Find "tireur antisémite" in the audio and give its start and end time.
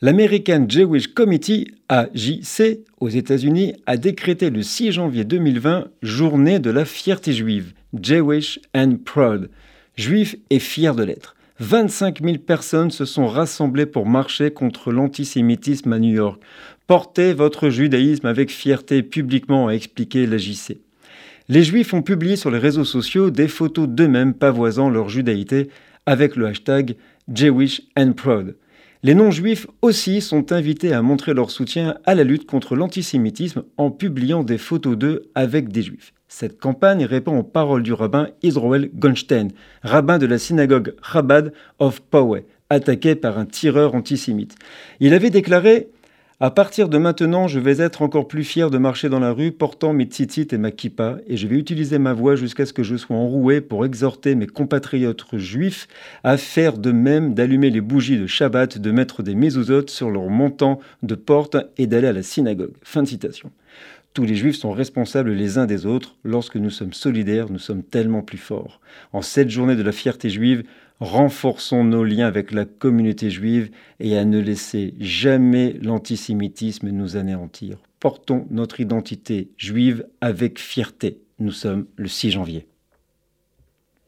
43.46-44.56